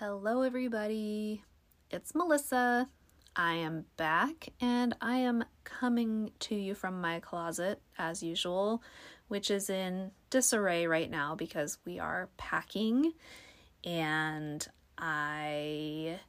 [0.00, 1.42] Hello, everybody.
[1.90, 2.88] It's Melissa.
[3.34, 8.80] I am back and I am coming to you from my closet as usual,
[9.26, 13.12] which is in disarray right now because we are packing
[13.82, 14.64] and
[14.96, 16.20] I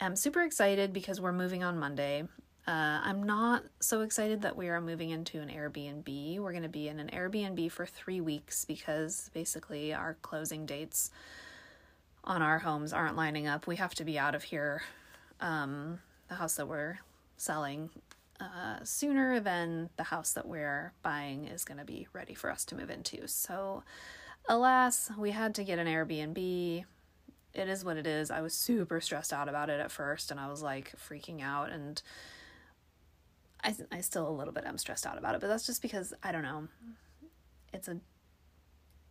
[0.00, 2.24] am super excited because we're moving on Monday.
[2.66, 6.40] Uh, I'm not so excited that we are moving into an Airbnb.
[6.40, 11.12] We're going to be in an Airbnb for three weeks because basically our closing dates
[12.24, 13.66] on our homes aren't lining up.
[13.66, 14.82] We have to be out of here,
[15.40, 16.98] um, the house that we're
[17.36, 17.90] selling,
[18.40, 22.64] uh, sooner than the house that we're buying is going to be ready for us
[22.66, 23.26] to move into.
[23.28, 23.82] So,
[24.48, 26.84] alas, we had to get an Airbnb.
[27.52, 28.30] It is what it is.
[28.30, 31.70] I was super stressed out about it at first, and I was like freaking out
[31.70, 32.00] and
[33.62, 36.14] I I still a little bit am stressed out about it, but that's just because
[36.22, 36.68] I don't know.
[37.72, 37.98] It's a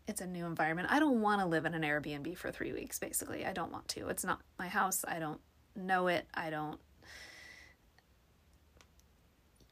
[0.09, 0.89] it's a new environment.
[0.91, 3.45] I don't want to live in an Airbnb for 3 weeks basically.
[3.45, 4.09] I don't want to.
[4.09, 5.05] It's not my house.
[5.07, 5.39] I don't
[5.75, 6.25] know it.
[6.33, 6.79] I don't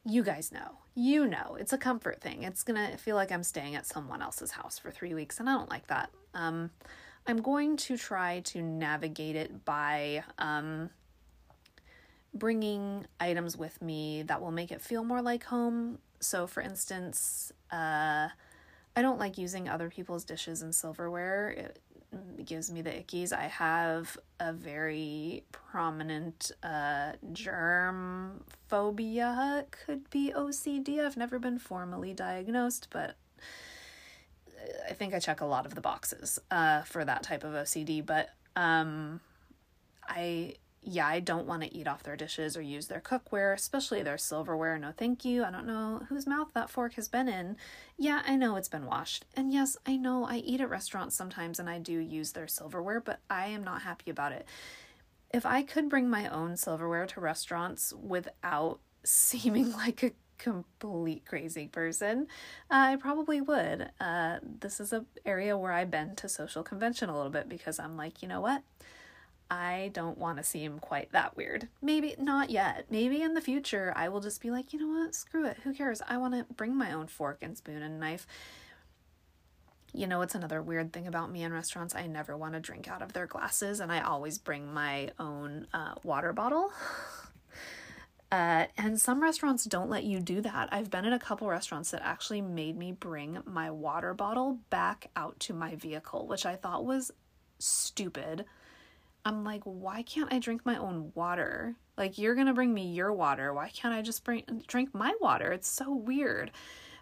[0.04, 0.78] you guys know.
[0.94, 1.56] You know.
[1.60, 2.42] It's a comfort thing.
[2.44, 5.50] It's going to feel like I'm staying at someone else's house for 3 weeks and
[5.50, 6.10] I don't like that.
[6.34, 6.70] Um
[7.26, 10.90] I'm going to try to navigate it by um
[12.34, 15.98] bringing items with me that will make it feel more like home.
[16.20, 18.28] So, for instance, uh,
[18.98, 21.50] I don't like using other people's dishes and silverware.
[21.50, 21.80] It
[22.44, 23.32] gives me the ickies.
[23.32, 29.66] I have a very prominent uh, germ phobia.
[29.70, 30.98] Could be OCD.
[30.98, 33.14] I've never been formally diagnosed, but
[34.90, 38.04] I think I check a lot of the boxes uh, for that type of OCD.
[38.04, 39.20] But um,
[40.08, 40.56] I
[40.90, 44.16] yeah, I don't want to eat off their dishes or use their cookware, especially their
[44.16, 44.78] silverware.
[44.78, 45.44] No, thank you.
[45.44, 47.56] I don't know whose mouth that fork has been in.
[47.98, 49.26] Yeah, I know it's been washed.
[49.36, 53.00] And yes, I know I eat at restaurants sometimes and I do use their silverware,
[53.00, 54.46] but I am not happy about it.
[55.32, 61.66] If I could bring my own silverware to restaurants without seeming like a complete crazy
[61.66, 62.28] person,
[62.70, 63.90] I probably would.
[64.00, 67.78] Uh, this is a area where I bend to social convention a little bit because
[67.78, 68.62] I'm like, you know what?
[69.50, 71.68] I don't want to seem quite that weird.
[71.80, 72.86] Maybe not yet.
[72.90, 75.14] Maybe in the future I will just be like, you know what?
[75.14, 75.58] Screw it.
[75.64, 76.02] Who cares?
[76.06, 78.26] I want to bring my own fork and spoon and knife.
[79.94, 81.94] You know, it's another weird thing about me in restaurants.
[81.94, 85.66] I never want to drink out of their glasses, and I always bring my own
[85.72, 86.70] uh, water bottle.
[88.30, 90.68] Uh, and some restaurants don't let you do that.
[90.70, 95.10] I've been in a couple restaurants that actually made me bring my water bottle back
[95.16, 97.10] out to my vehicle, which I thought was
[97.58, 98.44] stupid.
[99.28, 101.76] I'm like, why can't I drink my own water?
[101.98, 103.52] Like, you're gonna bring me your water.
[103.52, 105.52] Why can't I just bring drink my water?
[105.52, 106.50] It's so weird.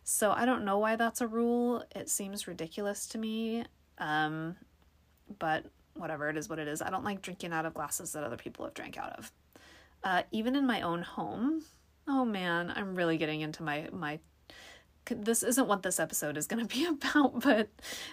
[0.03, 1.85] So I don't know why that's a rule.
[1.95, 3.65] It seems ridiculous to me.
[3.99, 4.57] Um,
[5.39, 6.83] but whatever, it is what it is.
[6.83, 9.31] I don't like drinking out of glasses that other people have drank out of.
[10.03, 11.63] Uh, even in my own home.
[12.09, 14.19] Oh man, I'm really getting into my my
[15.07, 17.69] this isn't what this episode is going to be about, but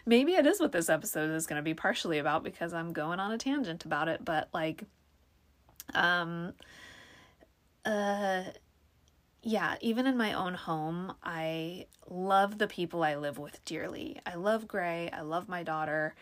[0.05, 3.19] maybe it is what this episode is going to be partially about because I'm going
[3.19, 4.83] on a tangent about it, but like
[5.93, 6.53] um
[7.85, 8.43] uh
[9.45, 14.21] yeah, even in my own home, I love the people I live with dearly.
[14.25, 16.15] I love Gray, I love my daughter,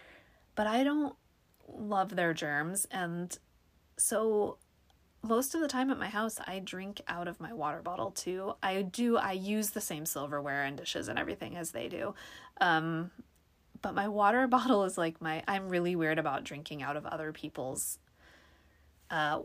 [0.56, 1.16] but I don't
[1.68, 3.38] love their germs and
[3.98, 4.58] so
[5.24, 8.54] most of the time at my house I drink out of my water bottle too.
[8.64, 12.16] I do I use the same silverware and dishes and everything as they do.
[12.60, 13.12] Um
[13.82, 17.32] but my water bottle is like my I'm really weird about drinking out of other
[17.32, 18.00] people's
[19.10, 19.42] uh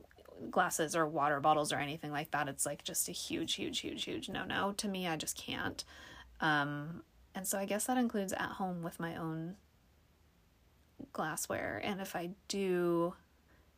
[0.50, 2.48] glasses or water bottles or anything like that.
[2.48, 5.06] It's like just a huge huge huge huge no no to me.
[5.06, 5.84] I just can't.
[6.40, 7.02] Um
[7.34, 9.56] and so I guess that includes at home with my own
[11.12, 13.14] glassware and if I do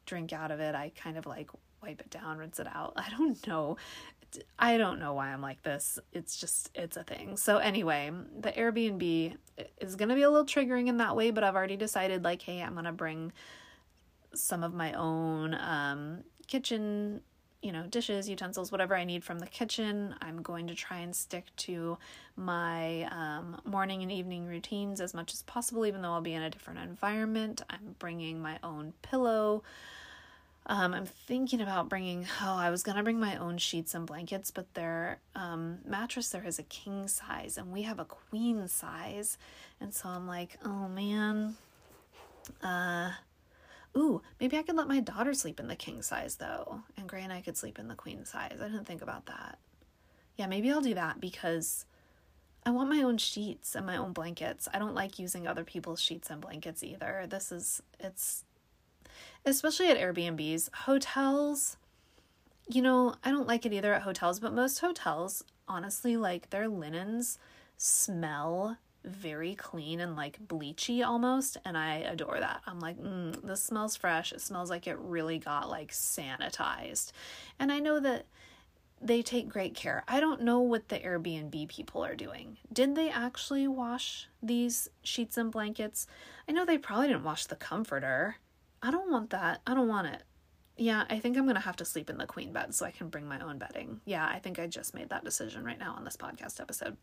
[0.06, 1.50] drink out of it, I kind of like
[1.83, 2.94] wipe it down, rinse it out.
[2.97, 3.77] I don't know.
[4.59, 5.99] I don't know why I'm like this.
[6.12, 7.37] It's just, it's a thing.
[7.37, 9.37] So, anyway, the Airbnb
[9.81, 12.43] is going to be a little triggering in that way, but I've already decided, like,
[12.43, 13.33] hey, I'm going to bring
[14.34, 17.22] some of my own um, kitchen,
[17.63, 20.15] you know, dishes, utensils, whatever I need from the kitchen.
[20.21, 21.97] I'm going to try and stick to
[22.36, 26.42] my um, morning and evening routines as much as possible, even though I'll be in
[26.42, 27.63] a different environment.
[27.71, 29.63] I'm bringing my own pillow.
[30.70, 34.06] Um, I'm thinking about bringing, oh, I was going to bring my own sheets and
[34.06, 38.68] blankets, but their um, mattress there is a king size and we have a queen
[38.68, 39.38] size.
[39.80, 41.56] And so I'm like, oh man.
[42.62, 43.12] Uh,
[43.97, 46.82] ooh, maybe I could let my daughter sleep in the king size though.
[46.98, 48.59] And Gray and I could sleep in the queen size.
[48.60, 49.59] I didn't think about that.
[50.36, 51.86] Yeah, maybe I'll do that because
[52.66, 54.68] I want my own sheets and my own blankets.
[54.74, 57.24] I don't like using other people's sheets and blankets either.
[57.26, 58.44] This is, it's
[59.44, 60.72] especially at Airbnbs.
[60.74, 61.76] Hotels,
[62.68, 66.68] you know, I don't like it either at hotels, but most hotels, honestly, like their
[66.68, 67.38] linens
[67.76, 72.60] smell very clean and like bleachy almost and i adore that.
[72.66, 74.32] I'm like mm, this smells fresh.
[74.32, 77.12] It smells like it really got like sanitized.
[77.59, 78.26] And i know that
[79.00, 80.03] they take great care.
[80.09, 82.59] I don't know what the airbnb people are doing.
[82.72, 86.06] Did they actually wash these sheets and blankets?
[86.48, 88.36] I know they probably didn't wash the comforter
[88.83, 90.22] i don't want that i don't want it
[90.78, 92.92] yeah, I think I'm going to have to sleep in the queen bed so I
[92.92, 94.01] can bring my own bedding.
[94.04, 96.97] Yeah, I think I just made that decision right now on this podcast episode.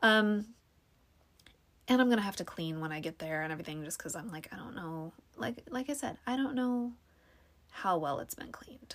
[0.00, 0.46] Um
[1.90, 4.14] and I'm going to have to clean when I get there and everything just cuz
[4.14, 5.14] I'm like I don't know.
[5.36, 6.92] Like like I said, I don't know
[7.70, 8.94] how well it's been cleaned.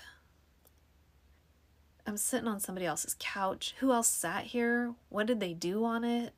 [2.05, 3.73] I'm sitting on somebody else's couch.
[3.79, 4.93] Who else sat here?
[5.09, 6.33] What did they do on it?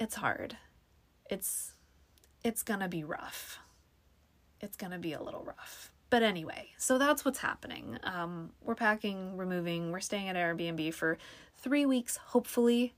[0.00, 0.56] It's hard.
[1.28, 1.74] It's
[2.42, 3.58] it's going to be rough
[4.64, 5.92] it's going to be a little rough.
[6.10, 7.98] But anyway, so that's what's happening.
[8.02, 11.18] Um, we're packing, we're moving, we're staying at Airbnb for
[11.56, 12.16] three weeks.
[12.16, 12.94] Hopefully,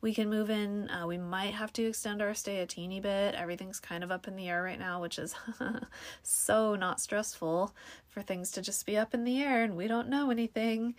[0.00, 0.88] we can move in.
[0.88, 3.34] Uh, we might have to extend our stay a teeny bit.
[3.34, 5.34] Everything's kind of up in the air right now, which is
[6.22, 7.74] so not stressful
[8.08, 10.94] for things to just be up in the air and we don't know anything.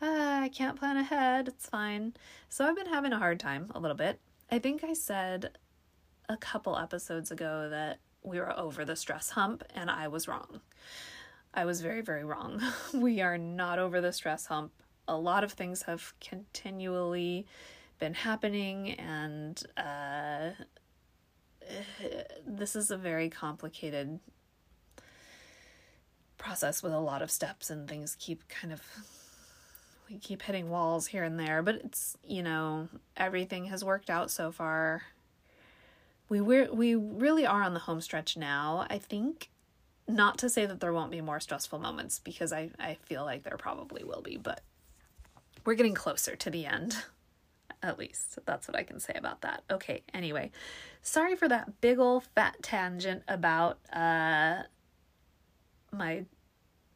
[0.00, 1.48] Uh, I can't plan ahead.
[1.48, 2.14] It's fine.
[2.48, 4.20] So I've been having a hard time a little bit.
[4.50, 5.56] I think I said
[6.28, 10.60] a couple episodes ago that we were over the stress hump, and I was wrong.
[11.52, 12.60] I was very, very wrong.
[12.94, 14.72] we are not over the stress hump.
[15.06, 17.46] A lot of things have continually
[17.98, 20.50] been happening, and uh,
[22.46, 24.18] this is a very complicated
[26.38, 28.82] process with a lot of steps, and things keep kind of
[30.08, 34.30] we keep hitting walls here and there, but it's, you know, everything has worked out
[34.30, 35.02] so far
[36.28, 38.86] we we we really are on the home stretch now.
[38.88, 39.50] I think
[40.06, 43.42] not to say that there won't be more stressful moments because I I feel like
[43.42, 44.62] there probably will be, but
[45.64, 46.96] we're getting closer to the end.
[47.82, 49.62] At least that's what I can say about that.
[49.70, 50.50] Okay, anyway.
[51.02, 54.62] Sorry for that big old fat tangent about uh
[55.92, 56.24] my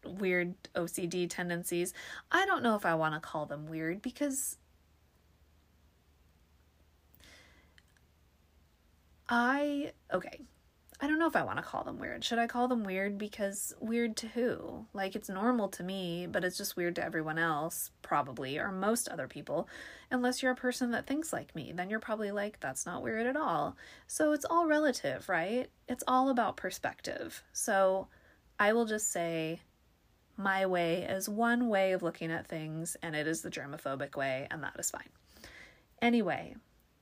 [0.05, 1.93] weird OCD tendencies.
[2.31, 4.57] I don't know if I want to call them weird because
[9.29, 10.41] I okay.
[11.01, 12.25] I don't know if I want to call them weird.
[12.25, 14.87] Should I call them weird because weird to who?
[14.93, 19.09] Like it's normal to me, but it's just weird to everyone else, probably, or most
[19.09, 19.69] other people.
[20.11, 23.29] Unless you're a person that thinks like me, then you're probably like that's not weird
[23.29, 23.77] at all.
[24.09, 25.71] So it's all relative, right?
[25.87, 27.45] It's all about perspective.
[27.53, 28.09] So
[28.59, 29.61] I will just say
[30.37, 34.49] my way is one way of looking at things and it is the germophobic way
[34.51, 35.11] and that is fine.
[36.03, 36.57] Anyway,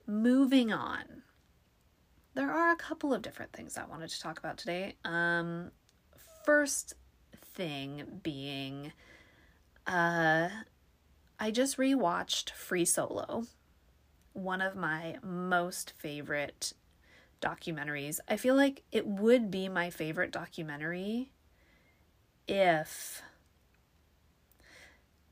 [0.05, 1.23] moving on
[2.37, 4.93] there are a couple of different things I wanted to talk about today.
[5.03, 5.71] Um,
[6.45, 6.93] first
[7.55, 8.93] thing being,
[9.87, 10.49] uh,
[11.39, 13.45] I just rewatched Free Solo,
[14.33, 16.73] one of my most favorite
[17.41, 18.19] documentaries.
[18.29, 21.31] I feel like it would be my favorite documentary
[22.47, 23.23] if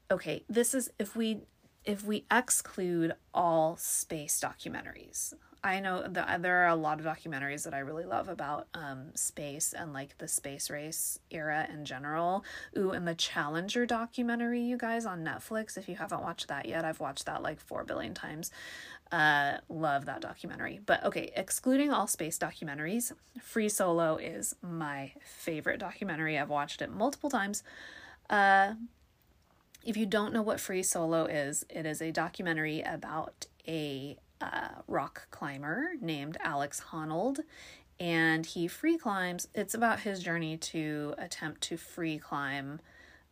[0.10, 1.42] okay, this is if we
[1.84, 5.36] if we exclude all space documentaries.
[5.66, 9.16] I know that there are a lot of documentaries that I really love about um,
[9.16, 12.46] space and like the space race era in general.
[12.78, 15.75] Ooh, and the Challenger documentary, you guys, on Netflix.
[15.75, 18.51] If you haven't watched that yet, I've watched that like four billion times.
[19.12, 20.82] Uh, love that documentary.
[20.86, 23.12] But okay, excluding all space documentaries,
[23.42, 26.38] Free Solo is my favorite documentary.
[26.38, 27.63] I've watched it multiple times.
[28.30, 28.75] Uh,
[29.84, 34.18] if you don't know what Free Solo is, it is a documentary about a
[34.54, 37.40] uh, rock climber named Alex Honnold,
[38.00, 39.48] and he free climbs.
[39.54, 42.80] It's about his journey to attempt to free climb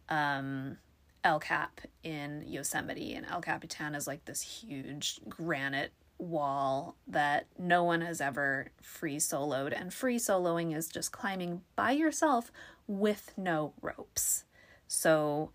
[0.09, 0.77] um,
[1.23, 3.13] El Cap in Yosemite.
[3.13, 9.17] And El Capitan is like this huge granite wall that no one has ever free
[9.17, 9.79] soloed.
[9.79, 12.51] And free soloing is just climbing by yourself
[12.87, 14.45] with no ropes.
[14.87, 15.51] So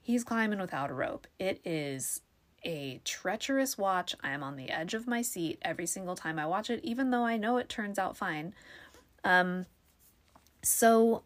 [0.00, 1.26] he's climbing without a rope.
[1.38, 2.22] It is
[2.64, 4.14] a treacherous watch.
[4.22, 7.10] I am on the edge of my seat every single time I watch it, even
[7.10, 8.54] though I know it turns out fine.
[9.24, 9.66] Um,
[10.62, 11.22] so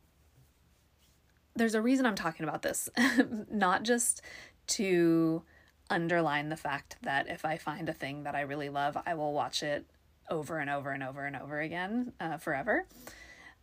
[1.55, 2.88] there's a reason I'm talking about this,
[3.50, 4.23] not just
[4.69, 5.43] to
[5.88, 9.33] underline the fact that if I find a thing that I really love, I will
[9.33, 9.87] watch it
[10.31, 12.87] over and over and over and over again uh, forever.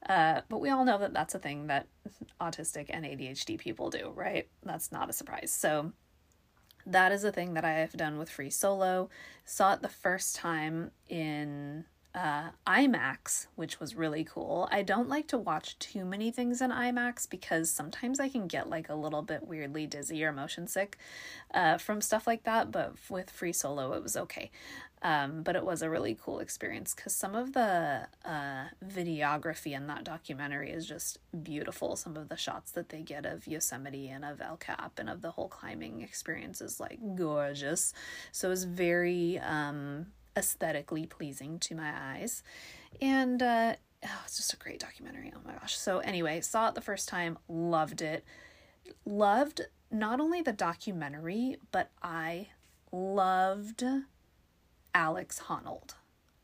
[0.08, 1.88] Uh, but we all know that that's a thing that
[2.42, 4.48] autistic and ADHD people do, right?
[4.64, 5.52] That's not a surprise.
[5.52, 5.94] So
[6.86, 9.10] that is a thing that I have done with Free Solo.
[9.46, 11.86] Saw it the first time in
[12.16, 14.68] uh, IMAX, which was really cool.
[14.72, 18.70] I don't like to watch too many things in IMAX because sometimes I can get
[18.70, 20.98] like a little bit weirdly dizzy or motion sick
[21.54, 22.72] uh, from stuff like that.
[22.72, 24.52] But with Free Solo, it was okay.
[25.06, 29.88] Um, but it was a really cool experience because some of the uh, videography in
[29.88, 31.98] that documentary is just beautiful.
[31.98, 35.22] Some of the shots that they get of Yosemite and of El Cap and of
[35.22, 37.94] the whole climbing experience is like gorgeous.
[38.32, 40.06] So it was very um,
[40.38, 42.42] aesthetically pleasing to my eyes.
[43.02, 45.34] And uh, oh, it's just a great documentary.
[45.36, 45.78] Oh my gosh.
[45.78, 48.24] So, anyway, saw it the first time, loved it.
[49.06, 52.48] Loved not only the documentary, but I
[52.92, 53.84] loved
[54.94, 55.96] Alex Honnold.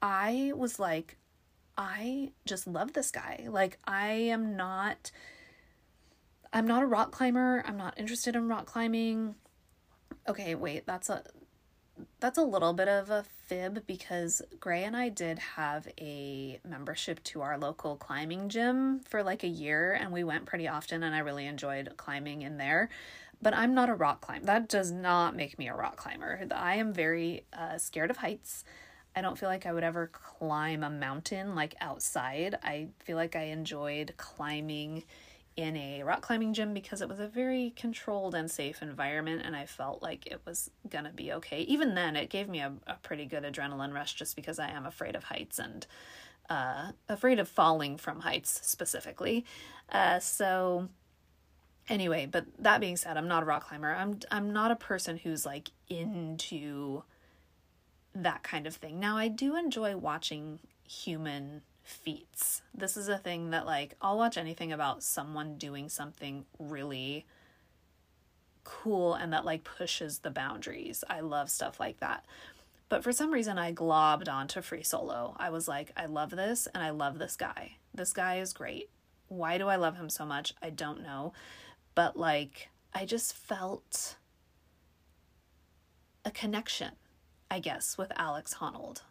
[0.02, 1.18] I was like,
[1.78, 3.48] I just love this guy.
[3.50, 5.12] Like, I am not.
[6.52, 7.64] I'm not a rock climber.
[7.66, 9.36] I'm not interested in rock climbing.
[10.28, 11.24] Okay, wait, that's a
[12.20, 17.24] that's a little bit of a fib because Gray and I did have a membership
[17.26, 21.16] to our local climbing gym for like a year and we went pretty often and
[21.16, 22.90] I really enjoyed climbing in there
[23.42, 24.46] but I'm not a rock climber.
[24.46, 26.48] That does not make me a rock climber.
[26.52, 28.64] I am very uh, scared of heights.
[29.16, 32.56] I don't feel like I would ever climb a mountain like outside.
[32.64, 35.04] I feel like I enjoyed climbing
[35.56, 39.56] in a rock climbing gym because it was a very controlled and safe environment and
[39.56, 41.62] I felt like it was gonna be okay.
[41.62, 44.86] Even then, it gave me a, a pretty good adrenaline rush just because I am
[44.86, 45.86] afraid of heights and
[46.50, 49.46] uh, afraid of falling from heights specifically.
[49.92, 50.88] Uh, so
[51.90, 53.94] anyway, but that being said, I'm not a rock climber.
[53.94, 57.04] I'm I'm not a person who's like into
[58.16, 59.00] that kind of thing.
[59.00, 62.62] Now, I do enjoy watching human feats.
[62.74, 67.26] This is a thing that like I'll watch anything about someone doing something really
[68.64, 71.04] cool and that like pushes the boundaries.
[71.10, 72.24] I love stuff like that.
[72.90, 75.36] But for some reason I globbed onto free solo.
[75.38, 77.78] I was like, I love this and I love this guy.
[77.94, 78.90] This guy is great.
[79.28, 80.54] Why do I love him so much?
[80.62, 81.34] I don't know
[82.00, 84.16] but like I just felt
[86.24, 86.92] a connection,
[87.52, 89.02] I guess, with Alex Honnold.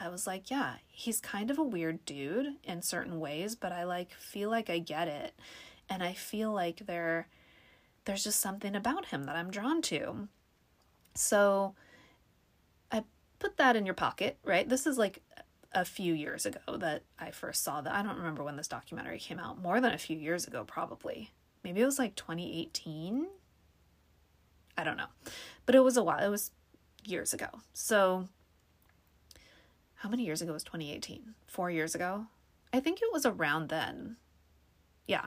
[0.00, 3.84] I was like, yeah, he's kind of a weird dude in certain ways, but I
[3.84, 5.38] like feel like I get it.
[5.88, 7.28] And I feel like there
[8.04, 10.26] there's just something about him that I'm drawn to.
[11.14, 11.76] So
[12.90, 13.04] I
[13.38, 14.68] put that in your pocket, right?
[14.68, 15.22] This is like
[15.70, 17.94] a few years ago that I first saw that.
[17.94, 19.62] I don't remember when this documentary came out.
[19.62, 21.30] More than a few years ago, probably
[21.64, 23.26] maybe it was like 2018.
[24.76, 25.06] I don't know.
[25.66, 26.24] But it was a while.
[26.24, 26.50] It was
[27.04, 27.48] years ago.
[27.72, 28.28] So
[29.96, 31.34] how many years ago was 2018?
[31.46, 32.26] 4 years ago?
[32.72, 34.16] I think it was around then.
[35.06, 35.26] Yeah.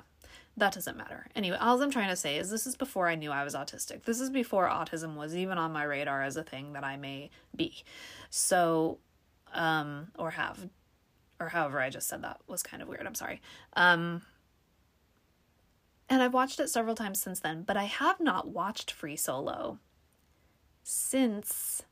[0.57, 1.27] That doesn't matter.
[1.35, 4.03] Anyway, all I'm trying to say is this is before I knew I was autistic.
[4.03, 7.29] This is before autism was even on my radar as a thing that I may
[7.55, 7.83] be.
[8.29, 8.97] So
[9.53, 10.67] um or have
[11.39, 13.05] or however I just said that was kind of weird.
[13.05, 13.39] I'm sorry.
[13.73, 14.23] Um
[16.17, 19.77] and I've watched it several times since then, but I have not watched Free Solo
[20.81, 21.83] since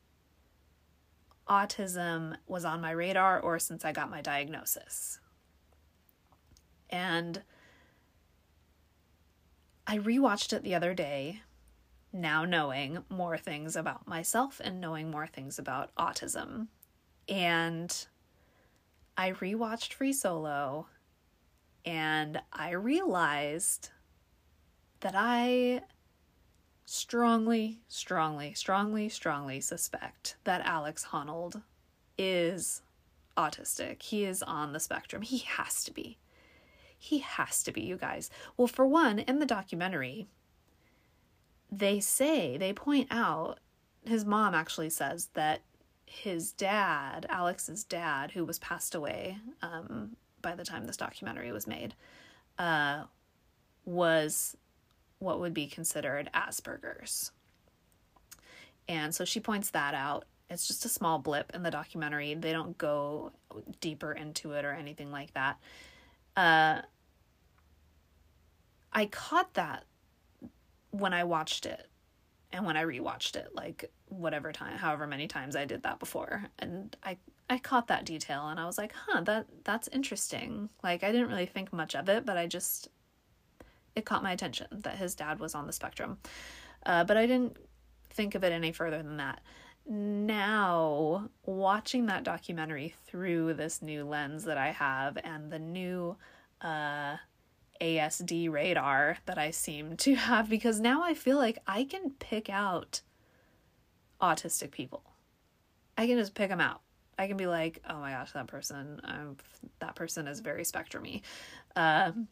[1.48, 5.20] autism was on my radar or since I got my diagnosis.
[6.90, 7.44] And
[9.86, 11.42] I rewatched it the other day,
[12.12, 16.66] now knowing more things about myself and knowing more things about autism.
[17.28, 18.06] And
[19.16, 20.88] I rewatched Free Solo
[21.84, 23.90] and I realized
[25.06, 25.82] that I
[26.84, 31.62] strongly, strongly, strongly, strongly suspect that Alex Honnold
[32.18, 32.82] is
[33.38, 34.02] autistic.
[34.02, 35.22] He is on the spectrum.
[35.22, 36.18] He has to be.
[36.98, 38.30] He has to be, you guys.
[38.56, 40.26] Well, for one, in the documentary,
[41.70, 43.60] they say, they point out,
[44.04, 45.60] his mom actually says that
[46.04, 51.68] his dad, Alex's dad, who was passed away um, by the time this documentary was
[51.68, 51.94] made,
[52.58, 53.04] uh,
[53.84, 54.56] was
[55.18, 57.32] what would be considered Asperger's.
[58.88, 60.26] And so she points that out.
[60.48, 62.34] It's just a small blip in the documentary.
[62.34, 63.32] They don't go
[63.80, 65.58] deeper into it or anything like that.
[66.36, 66.82] Uh,
[68.92, 69.84] I caught that
[70.90, 71.88] when I watched it
[72.52, 76.44] and when I rewatched it, like whatever time, however many times I did that before.
[76.58, 77.18] And I
[77.48, 81.28] I caught that detail and I was like, "Huh, that that's interesting." Like I didn't
[81.28, 82.88] really think much of it, but I just
[83.96, 86.18] it caught my attention that his dad was on the spectrum.
[86.84, 87.56] Uh, but I didn't
[88.10, 89.40] think of it any further than that.
[89.88, 96.16] Now, watching that documentary through this new lens that I have and the new
[96.60, 97.16] uh,
[97.80, 102.50] ASD radar that I seem to have, because now I feel like I can pick
[102.50, 103.00] out
[104.20, 105.02] autistic people.
[105.96, 106.82] I can just pick them out.
[107.18, 109.36] I can be like, oh my gosh, that person, um,
[109.78, 111.22] that person is very spectrumy.
[111.74, 112.28] Um,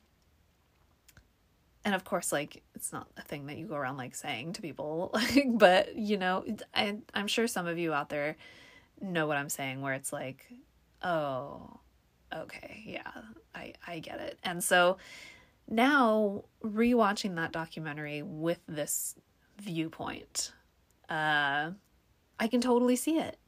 [1.85, 4.63] and of course, like, it's not a thing that you go around like saying to
[4.63, 8.37] people, like, but you know, I, I'm sure some of you out there
[9.01, 10.47] know what I'm saying, where it's like,
[11.03, 11.81] oh,
[12.35, 13.11] okay, yeah,
[13.55, 14.39] I, I get it.
[14.43, 14.97] And so
[15.69, 19.15] now rewatching that documentary with this
[19.59, 20.53] viewpoint,
[21.09, 21.71] uh,
[22.41, 23.39] I can totally see it.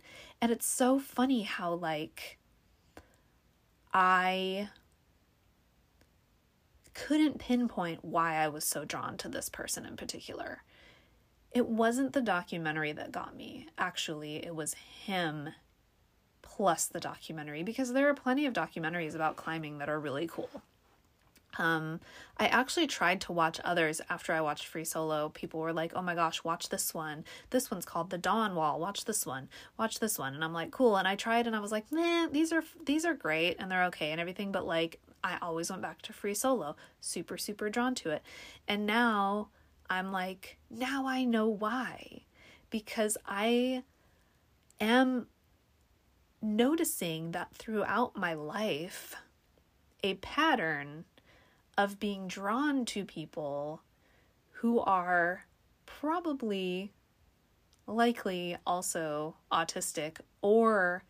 [0.41, 2.39] And it's so funny how, like,
[3.93, 4.69] I
[6.97, 10.63] couldn't pinpoint why I was so drawn to this person in particular.
[11.53, 13.69] It wasn't the documentary that got me.
[13.77, 14.75] Actually, it was
[15.05, 15.51] him
[16.41, 20.49] plus the documentary because there are plenty of documentaries about climbing that are really cool.
[21.59, 22.01] Um,
[22.39, 25.31] I actually tried to watch others after I watched Free Solo.
[25.31, 27.25] People were like, "Oh my gosh, watch this one.
[27.51, 28.79] This one's called The Dawn Wall.
[28.81, 29.49] Watch this one.
[29.79, 32.33] Watch this one." And I'm like, "Cool." And I tried, and I was like, "Man,
[32.33, 35.83] these are these are great and they're okay and everything." But like, I always went
[35.83, 36.77] back to Free Solo.
[37.01, 38.23] Super super drawn to it,
[38.69, 39.49] and now
[39.91, 42.23] I'm like, now I know why,
[42.71, 43.83] because I
[44.81, 45.27] am
[46.41, 49.17] noticing that throughout my life,
[50.05, 51.05] a pattern
[51.77, 53.83] of being drawn to people
[54.53, 55.45] who are
[55.87, 56.93] probably
[57.89, 61.03] likely also autistic or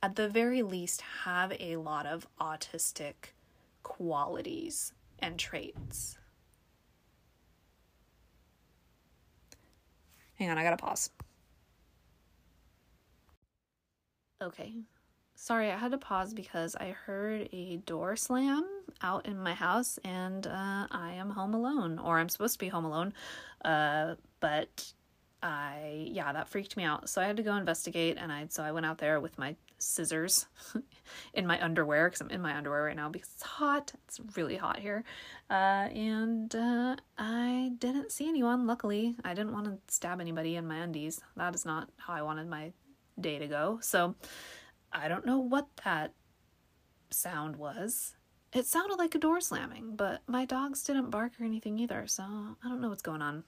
[0.00, 3.33] at the very least have a lot of autistic
[3.84, 6.18] qualities and traits.
[10.34, 11.10] Hang on, I gotta pause.
[14.42, 14.74] Okay,
[15.36, 18.64] Sorry, I had to pause because I heard a door slam
[19.02, 22.68] out in my house and uh, I am home alone, or I'm supposed to be
[22.68, 23.12] home alone.
[23.64, 24.90] Uh, but
[25.42, 27.10] I, yeah, that freaked me out.
[27.10, 29.56] So I had to go investigate and I, so I went out there with my
[29.78, 30.46] scissors
[31.32, 33.92] in my underwear because I'm in my underwear right now because it's hot.
[34.06, 35.04] It's really hot here.
[35.50, 39.16] Uh, and uh, I didn't see anyone, luckily.
[39.24, 41.20] I didn't want to stab anybody in my undies.
[41.36, 42.72] That is not how I wanted my
[43.20, 43.78] day to go.
[43.80, 44.14] So,
[44.94, 46.12] I don't know what that
[47.10, 48.14] sound was.
[48.52, 52.22] It sounded like a door slamming, but my dogs didn't bark or anything either, so
[52.22, 53.42] I don't know what's going on.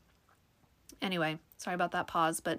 [1.00, 2.58] Anyway, sorry about that pause, but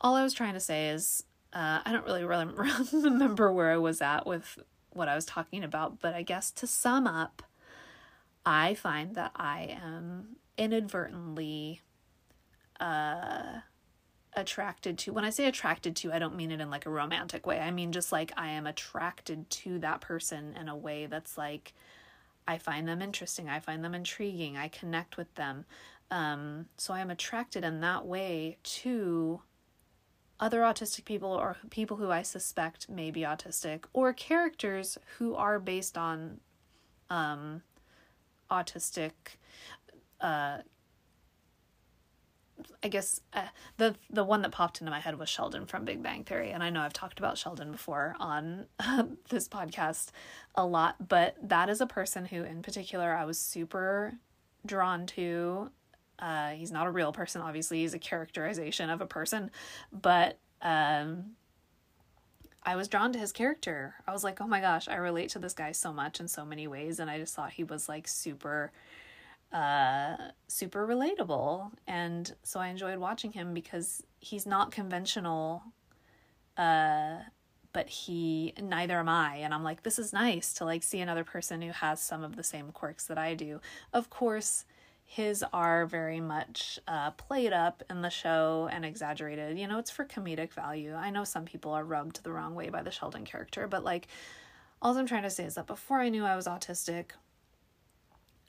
[0.00, 2.46] all I was trying to say is uh, I don't really, really
[2.92, 4.58] remember where I was at with
[4.90, 7.42] what I was talking about, but I guess to sum up,
[8.44, 11.82] I find that I am inadvertently
[12.80, 13.60] uh,
[14.36, 17.46] attracted to when i say attracted to i don't mean it in like a romantic
[17.46, 17.58] way.
[17.58, 21.72] I mean just like i am attracted to that person in a way that's like
[22.46, 25.64] i find them interesting i find them intriguing i connect with them.
[26.10, 29.40] Um, so i am attracted in that way to
[30.38, 35.58] other autistic people or people who i suspect may be autistic or characters who are
[35.58, 36.40] based on
[37.08, 37.62] um,
[38.50, 39.12] autistic
[40.20, 40.58] uh,
[42.82, 46.02] I guess uh, the the one that popped into my head was Sheldon from Big
[46.02, 48.66] Bang Theory, and I know I've talked about Sheldon before on
[49.28, 50.10] this podcast
[50.54, 54.14] a lot, but that is a person who, in particular, I was super
[54.64, 55.70] drawn to.
[56.18, 59.50] Uh, he's not a real person, obviously; he's a characterization of a person,
[59.92, 61.32] but um,
[62.62, 63.94] I was drawn to his character.
[64.06, 66.44] I was like, oh my gosh, I relate to this guy so much in so
[66.44, 68.72] many ways, and I just thought he was like super
[69.52, 70.16] uh,
[70.48, 71.70] super relatable.
[71.86, 75.62] And so I enjoyed watching him because he's not conventional,
[76.56, 77.18] uh,
[77.72, 79.36] but he, neither am I.
[79.36, 82.36] And I'm like, this is nice to like see another person who has some of
[82.36, 83.60] the same quirks that I do.
[83.92, 84.64] Of course,
[85.08, 89.56] his are very much uh, played up in the show and exaggerated.
[89.56, 90.94] You know, it's for comedic value.
[90.94, 94.08] I know some people are rubbed the wrong way by the Sheldon character, but like,
[94.82, 97.12] all I'm trying to say is that before I knew I was autistic,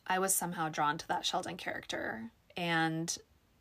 [0.07, 2.31] I was somehow drawn to that Sheldon character.
[2.57, 3.15] And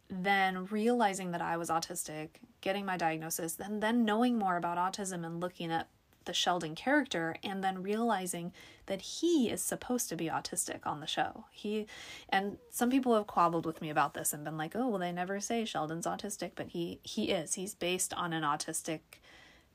[0.09, 2.28] then realizing that I was autistic,
[2.61, 5.88] getting my diagnosis, and then knowing more about autism and looking at
[6.27, 8.53] the Sheldon character and then realizing
[8.87, 11.47] that he is supposed to be autistic on the show.
[11.51, 11.87] He
[12.29, 15.12] and some people have quabbled with me about this and been like, "Oh, well they
[15.12, 17.55] never say Sheldon's autistic, but he he is.
[17.55, 19.01] He's based on an autistic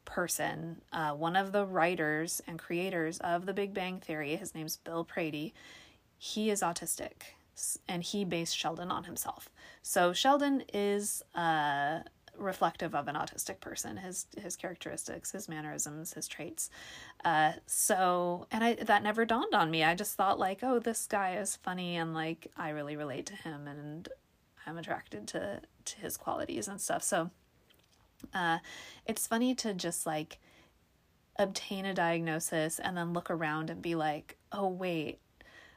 [0.06, 0.82] person.
[0.94, 5.04] Uh, one of the writers and creators of The Big Bang Theory, his name's Bill
[5.04, 5.54] Prady
[6.24, 7.34] he is autistic
[7.88, 9.50] and he based Sheldon on himself.
[9.82, 12.02] So Sheldon is uh,
[12.38, 16.70] reflective of an autistic person, his his characteristics, his mannerisms, his traits.
[17.24, 19.84] Uh, so and I that never dawned on me.
[19.84, 23.36] I just thought like, oh, this guy is funny and like I really relate to
[23.36, 24.10] him and
[24.65, 27.04] I'm attracted to to his qualities and stuff.
[27.04, 27.32] So
[28.34, 28.60] uh,
[29.06, 30.39] it's funny to just like
[31.38, 35.20] obtain a diagnosis and then look around and be like, oh, wait,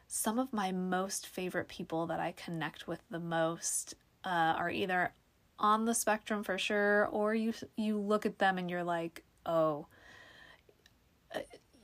[0.07, 5.13] some of my most favorite people that I connect with the most uh, are either
[5.59, 9.87] on the spectrum for sure, or you you look at them and you're like, oh,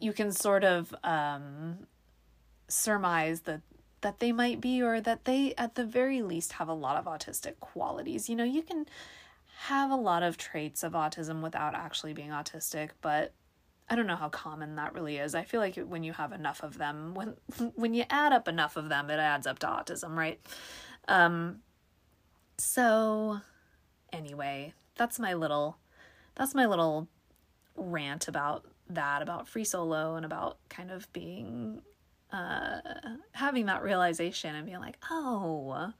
[0.00, 1.86] you can sort of um,
[2.68, 3.60] surmise that
[4.00, 7.04] that they might be, or that they at the very least have a lot of
[7.04, 8.28] autistic qualities.
[8.28, 8.86] You know, you can
[9.66, 13.34] have a lot of traits of autism without actually being autistic, but
[13.90, 15.34] I don't know how common that really is.
[15.34, 17.34] I feel like when you have enough of them, when
[17.74, 20.40] when you add up enough of them, it adds up to autism, right?
[21.08, 21.58] Um
[22.56, 23.40] so
[24.12, 25.78] anyway, that's my little
[26.34, 27.08] that's my little
[27.76, 31.80] rant about that about free solo and about kind of being
[32.32, 32.80] uh
[33.32, 35.92] having that realization and being like, "Oh,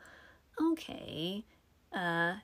[0.60, 1.44] okay.
[1.92, 2.34] Uh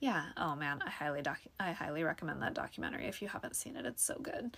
[0.00, 0.26] yeah.
[0.36, 3.86] Oh man, I highly doc I highly recommend that documentary if you haven't seen it.
[3.86, 4.56] It's so good.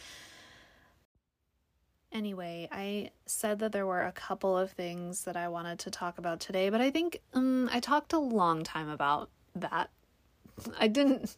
[2.10, 6.16] Anyway, I said that there were a couple of things that I wanted to talk
[6.18, 9.90] about today, but I think um, I talked a long time about that.
[10.78, 11.36] I didn't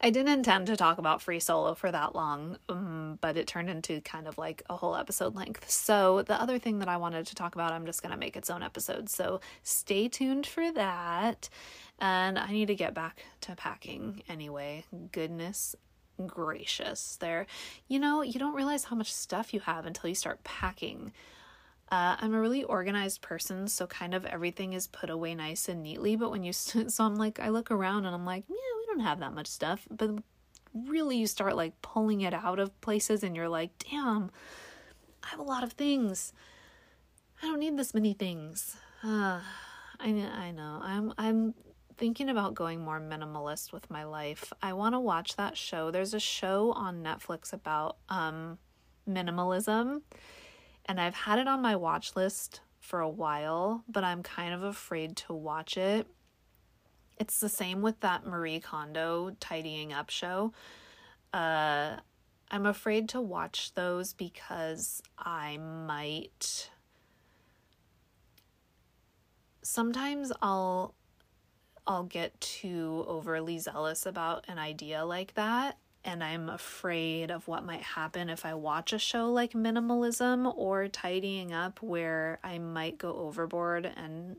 [0.00, 3.70] I didn't intend to talk about free solo for that long, um, but it turned
[3.70, 5.70] into kind of like a whole episode length.
[5.70, 8.36] So, the other thing that I wanted to talk about, I'm just going to make
[8.36, 9.08] its own episode.
[9.08, 11.48] So, stay tuned for that.
[11.98, 14.84] And I need to get back to packing anyway.
[15.12, 15.76] Goodness
[16.26, 17.16] gracious.
[17.20, 17.46] There,
[17.88, 21.12] you know, you don't realize how much stuff you have until you start packing.
[21.92, 25.82] Uh, I'm a really organized person, so kind of everything is put away nice and
[25.82, 26.16] neatly.
[26.16, 29.00] But when you, so I'm like, I look around and I'm like, yeah, we don't
[29.00, 29.86] have that much stuff.
[29.90, 30.10] But
[30.72, 34.30] really, you start like pulling it out of places and you're like, damn,
[35.22, 36.32] I have a lot of things.
[37.42, 38.74] I don't need this many things.
[39.04, 39.40] Uh,
[40.00, 40.80] I I know.
[40.82, 41.52] I'm I'm
[41.98, 44.50] thinking about going more minimalist with my life.
[44.62, 45.90] I want to watch that show.
[45.90, 48.56] There's a show on Netflix about um
[49.06, 50.00] minimalism
[50.86, 54.62] and I've had it on my watch list for a while, but I'm kind of
[54.62, 56.06] afraid to watch it.
[57.18, 60.52] It's the same with that Marie Kondo tidying up show.
[61.32, 61.96] Uh
[62.50, 66.70] I'm afraid to watch those because I might
[69.62, 70.94] sometimes I'll
[71.86, 75.78] I'll get too overly zealous about an idea like that.
[76.04, 80.88] And I'm afraid of what might happen if I watch a show like Minimalism or
[80.88, 84.36] Tidying Up, where I might go overboard and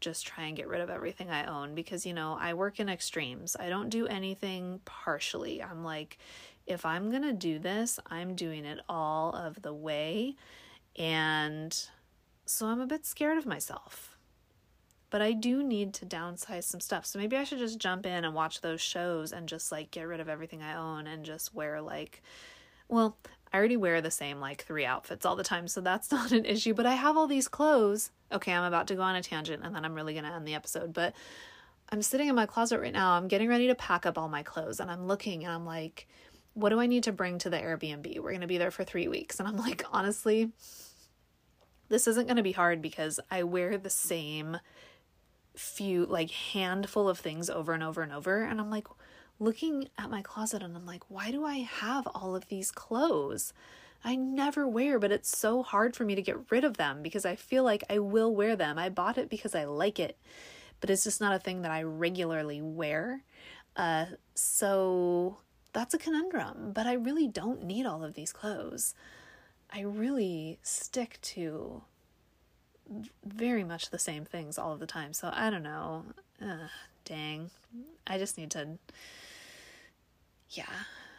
[0.00, 1.74] just try and get rid of everything I own.
[1.74, 3.56] Because, you know, I work in extremes.
[3.58, 5.62] I don't do anything partially.
[5.62, 6.18] I'm like,
[6.66, 10.34] if I'm to do this, I'm doing it all of the way.
[10.96, 11.76] And
[12.44, 14.13] so I'm a bit scared of myself
[15.14, 17.06] but I do need to downsize some stuff.
[17.06, 20.08] So maybe I should just jump in and watch those shows and just like get
[20.08, 22.20] rid of everything I own and just wear like,
[22.88, 23.16] well,
[23.52, 26.44] I already wear the same like three outfits all the time, so that's not an
[26.44, 26.74] issue.
[26.74, 28.10] But I have all these clothes.
[28.32, 30.48] Okay, I'm about to go on a tangent and then I'm really going to end
[30.48, 30.92] the episode.
[30.92, 31.14] But
[31.90, 33.12] I'm sitting in my closet right now.
[33.12, 36.08] I'm getting ready to pack up all my clothes and I'm looking and I'm like,
[36.54, 38.18] what do I need to bring to the Airbnb?
[38.18, 39.38] We're going to be there for three weeks.
[39.38, 40.50] And I'm like, honestly,
[41.88, 44.58] this isn't going to be hard because I wear the same
[45.56, 48.88] few like handful of things over and over and over and I'm like
[49.38, 53.52] looking at my closet and I'm like why do I have all of these clothes?
[54.04, 57.24] I never wear but it's so hard for me to get rid of them because
[57.24, 58.78] I feel like I will wear them.
[58.78, 60.18] I bought it because I like it,
[60.80, 63.22] but it's just not a thing that I regularly wear.
[63.76, 65.38] Uh so
[65.72, 68.94] that's a conundrum, but I really don't need all of these clothes.
[69.72, 71.82] I really stick to
[73.24, 75.12] very much the same things all of the time.
[75.12, 76.04] So I don't know.
[76.40, 76.68] Uh,
[77.04, 77.50] dang.
[78.06, 78.78] I just need to.
[80.50, 80.64] Yeah.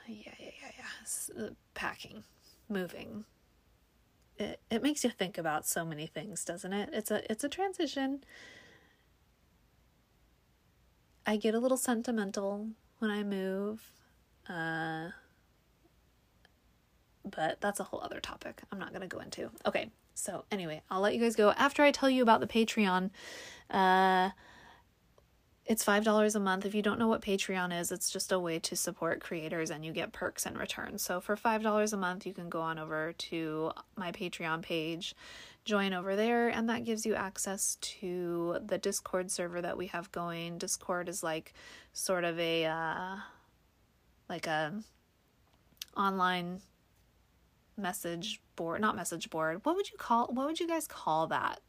[0.08, 1.44] Yeah, yeah, yeah, yeah.
[1.44, 2.24] Uh, packing,
[2.70, 3.26] moving.
[4.38, 6.90] It, it makes you think about so many things, doesn't it?
[6.94, 8.24] It's a it's a transition.
[11.26, 12.68] I get a little sentimental
[13.00, 13.82] when I move.
[14.48, 15.10] Uh,
[17.24, 19.50] but that's a whole other topic I'm not going to go into.
[19.66, 23.12] Okay, so, anyway, I'll let you guys go after I tell you about the Patreon.
[23.70, 24.30] Uh,
[25.66, 26.66] it's $5 a month.
[26.66, 29.84] If you don't know what Patreon is, it's just a way to support creators and
[29.84, 30.98] you get perks in return.
[31.00, 35.16] So, for $5 a month, you can go on over to my Patreon page,
[35.66, 40.12] join over there, and that gives you access to the Discord server that we have
[40.14, 40.58] going.
[40.60, 41.54] Discord is like
[41.92, 43.18] sort of a, uh,
[44.30, 44.82] like a
[45.98, 46.62] online
[47.78, 49.62] message board, not message board.
[49.64, 51.62] What would you call what would you guys call that?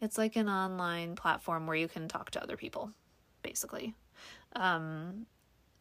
[0.00, 2.90] It's like an online platform where you can talk to other people,
[3.42, 3.94] basically.
[4.54, 5.26] Um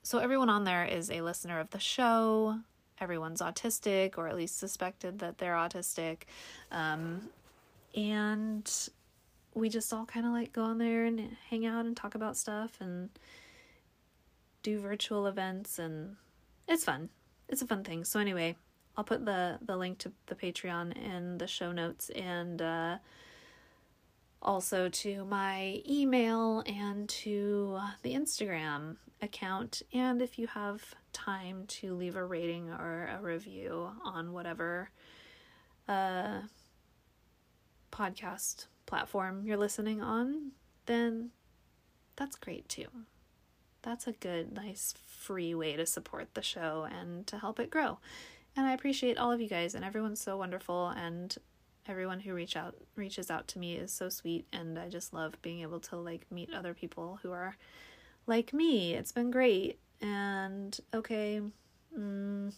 [0.04, 2.60] so everyone on there is a listener of the show.
[3.00, 6.24] everyone's autistic or at least suspected that they're autistic.
[6.72, 7.30] Um,
[7.96, 8.72] and
[9.54, 12.38] we just all kind of like go on there and hang out and talk about
[12.38, 13.10] stuff and
[14.64, 16.16] do virtual events and
[16.68, 17.10] it's fun.
[17.48, 18.04] It's a fun thing.
[18.06, 18.56] So anyway,
[18.98, 22.98] I'll put the the link to the Patreon in the show notes and uh,
[24.42, 29.82] also to my email and to the Instagram account.
[29.94, 34.90] And if you have time to leave a rating or a review on whatever
[35.88, 36.42] uh,
[37.92, 40.52] podcast platform you're listening on,
[40.86, 41.32] then
[42.16, 42.88] that's great too.
[43.82, 48.00] That's a good, nice, free way to support the show and to help it grow.
[48.56, 51.36] And I appreciate all of you guys, and everyone's so wonderful, and
[51.88, 55.42] everyone who reach out reaches out to me is so sweet, and I just love
[55.42, 57.58] being able to like meet other people who are
[58.28, 58.94] like me.
[58.94, 61.42] It's been great, and okay,
[61.98, 62.54] mm,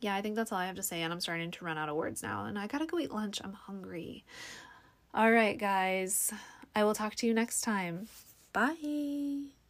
[0.00, 1.88] yeah, I think that's all I have to say, and I'm starting to run out
[1.88, 3.40] of words now, and I gotta go eat lunch.
[3.42, 4.24] I'm hungry.
[5.14, 6.32] All right, guys,
[6.74, 8.08] I will talk to you next time.
[8.52, 9.61] Bye.